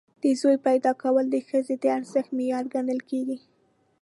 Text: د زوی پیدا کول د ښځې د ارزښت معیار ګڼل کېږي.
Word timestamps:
د 0.23 0.25
زوی 0.41 0.57
پیدا 0.67 0.91
کول 1.01 1.25
د 1.31 1.35
ښځې 1.47 1.75
د 1.79 1.85
ارزښت 1.97 2.29
معیار 2.37 2.65
ګڼل 2.73 2.99
کېږي. 3.09 3.37